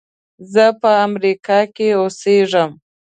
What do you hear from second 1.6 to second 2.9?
کې اوسېږم.